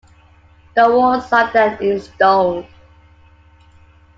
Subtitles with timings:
[0.75, 2.65] The walls are then installed.